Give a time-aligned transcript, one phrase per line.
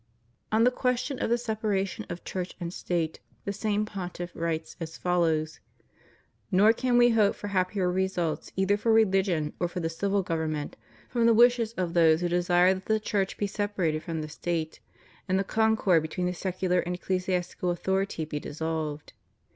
[0.51, 4.97] On the question of the separation of Church and State the same Pontiff writes as
[4.97, 5.59] follows:
[6.51, 10.75] "Nor can We hope for happier results either for rehgion or for the civil government
[11.07, 14.79] from the wishes of those who desire that the Church be separated from the State,
[15.29, 19.13] and the concord between the secular and ecclesiastical authority be dissolved.